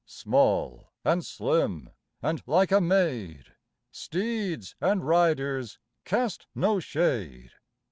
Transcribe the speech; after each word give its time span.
Small 0.07 0.85
and 1.05 1.23
slim 1.23 1.91
and 2.23 2.41
like 2.47 2.71
a 2.71 2.81
maid 2.81 3.53
Steeds 3.91 4.73
and 4.81 5.05
riders 5.07 5.77
cast 6.05 6.47
no 6.55 6.79
shade. 6.79 7.51